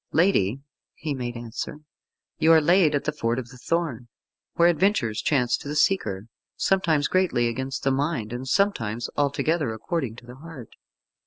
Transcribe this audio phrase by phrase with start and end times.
[0.13, 0.63] "Lady,"
[0.95, 1.81] he made answer,
[2.39, 4.07] "you are laid at the Ford of the Thorn,
[4.55, 10.15] where adventures chance to the seeker, sometimes greatly against the mind, and sometimes altogether according
[10.15, 10.69] to the heart."